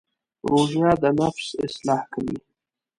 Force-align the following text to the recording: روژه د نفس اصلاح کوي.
روژه 0.49 0.91
د 1.01 1.03
نفس 1.19 1.47
اصلاح 1.65 2.01
کوي. 2.13 2.37